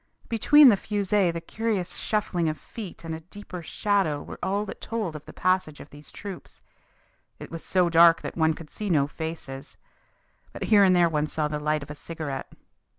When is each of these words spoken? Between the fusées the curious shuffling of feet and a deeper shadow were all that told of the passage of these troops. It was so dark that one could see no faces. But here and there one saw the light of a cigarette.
Between 0.29 0.69
the 0.69 0.77
fusées 0.77 1.31
the 1.31 1.39
curious 1.39 1.95
shuffling 1.95 2.49
of 2.49 2.57
feet 2.57 3.03
and 3.05 3.13
a 3.13 3.19
deeper 3.19 3.61
shadow 3.61 4.19
were 4.23 4.39
all 4.41 4.65
that 4.65 4.81
told 4.81 5.15
of 5.15 5.23
the 5.25 5.31
passage 5.31 5.79
of 5.79 5.91
these 5.91 6.09
troops. 6.09 6.63
It 7.37 7.51
was 7.51 7.63
so 7.63 7.87
dark 7.87 8.23
that 8.23 8.35
one 8.35 8.55
could 8.55 8.71
see 8.71 8.89
no 8.89 9.05
faces. 9.05 9.77
But 10.53 10.63
here 10.73 10.83
and 10.83 10.95
there 10.95 11.07
one 11.07 11.27
saw 11.27 11.47
the 11.47 11.59
light 11.59 11.83
of 11.83 11.91
a 11.91 11.93
cigarette. 11.93 12.51